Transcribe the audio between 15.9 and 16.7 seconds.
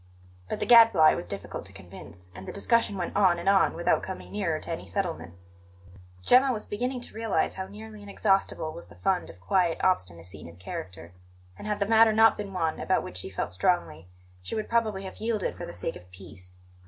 of peace.